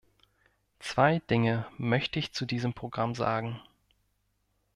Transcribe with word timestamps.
Zwei 0.79 1.19
Dinge 1.29 1.67
möchte 1.77 2.17
ich 2.17 2.31
zu 2.33 2.47
diesem 2.47 2.73
Programm 2.73 3.13
sagen. 3.13 3.59